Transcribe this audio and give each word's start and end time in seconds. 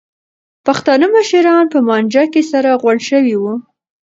پښتانه 0.65 1.05
مشران 1.15 1.65
په 1.73 1.79
مانجه 1.87 2.23
کې 2.33 2.41
سره 2.51 2.79
غونډ 2.81 3.01
شوي 3.09 3.35
وو. 3.37 3.53